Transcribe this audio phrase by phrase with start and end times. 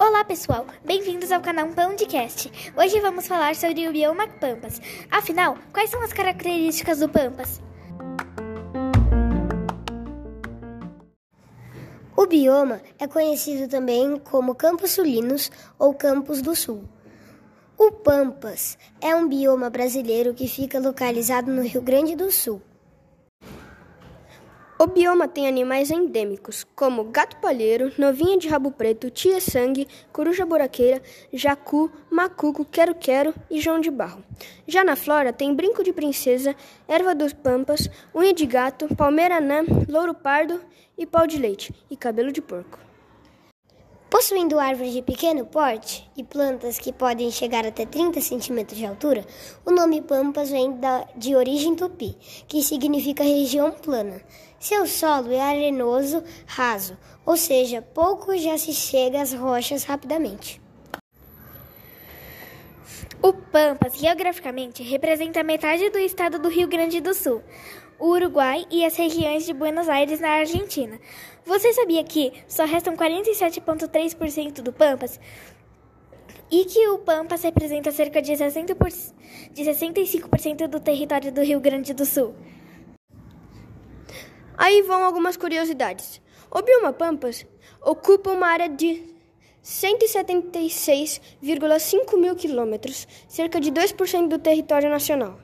[0.00, 2.72] Olá pessoal, bem-vindos ao canal Pandcast.
[2.76, 4.80] Hoje vamos falar sobre o bioma Pampas.
[5.08, 7.62] Afinal, quais são as características do Pampas?
[12.16, 16.82] O bioma é conhecido também como Campos Sulinos ou Campos do Sul.
[17.78, 22.60] O Pampas é um bioma brasileiro que fica localizado no Rio Grande do Sul.
[24.82, 31.02] O bioma tem animais endêmicos, como gato palheiro, novinha de rabo preto, tia-sangue, coruja buraqueira,
[31.30, 34.24] jacu, macuco, quero-quero e joão de barro.
[34.66, 36.56] Já na flora tem brinco de princesa,
[36.88, 40.58] erva dos pampas, unha de gato, palmeira anã, louro pardo
[40.96, 42.78] e pau de leite, e cabelo de porco.
[44.20, 49.24] Possuindo árvores de pequeno porte e plantas que podem chegar até 30 centímetros de altura,
[49.64, 52.14] o nome Pampas vem da, de origem tupi,
[52.46, 54.20] que significa região plana.
[54.58, 60.60] Seu solo é arenoso, raso, ou seja, pouco já se chega às rochas rapidamente.
[63.22, 67.42] O Pampas, geograficamente, representa metade do estado do Rio Grande do Sul,
[68.00, 70.98] o Uruguai e as regiões de Buenos Aires, na Argentina.
[71.44, 75.20] Você sabia que só restam 47,3% do Pampas?
[76.50, 79.14] E que o Pampas representa cerca de, 60%,
[79.52, 82.34] de 65% do território do Rio Grande do Sul?
[84.56, 86.20] Aí vão algumas curiosidades.
[86.50, 87.46] O bioma Pampas
[87.82, 89.04] ocupa uma área de
[89.62, 95.38] 176,5 mil quilômetros, cerca de 2% do território nacional.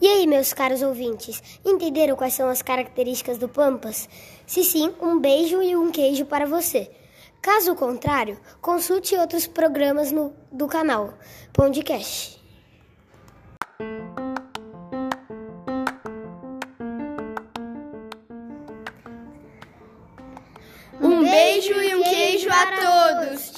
[0.00, 4.08] E aí, meus caros ouvintes, entenderam quais são as características do Pampas?
[4.46, 6.88] Se sim, um beijo e um queijo para você.
[7.42, 11.14] Caso contrário, consulte outros programas no, do canal
[11.52, 12.38] Podcast.
[21.00, 23.52] Um beijo e um queijo a todos!